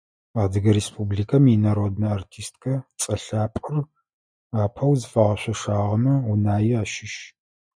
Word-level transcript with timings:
Адыгэ 0.41 0.71
Республикэм 0.77 1.43
инароднэ 1.55 2.07
артисткэ 2.17 2.73
цӀэ 3.01 3.15
лъапӀэр 3.23 3.77
апэу 4.63 4.93
зыфагъэшъошагъэмэ 4.99 6.13
Унае 6.31 6.73
ащыщ. 6.83 7.15